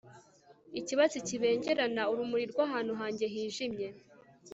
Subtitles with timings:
[0.79, 3.87] ikibatsi kibengerana, urumuri rw'ahantu hanjye hijimye